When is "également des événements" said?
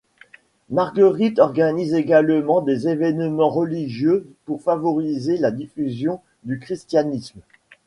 1.93-3.51